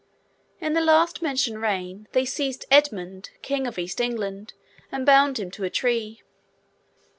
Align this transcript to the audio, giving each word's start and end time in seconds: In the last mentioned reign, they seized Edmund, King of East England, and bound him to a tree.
In 0.59 0.73
the 0.73 0.81
last 0.81 1.21
mentioned 1.21 1.61
reign, 1.61 2.07
they 2.11 2.25
seized 2.25 2.65
Edmund, 2.71 3.29
King 3.43 3.67
of 3.67 3.77
East 3.77 3.99
England, 3.99 4.53
and 4.91 5.05
bound 5.05 5.37
him 5.37 5.51
to 5.51 5.63
a 5.63 5.69
tree. 5.69 6.23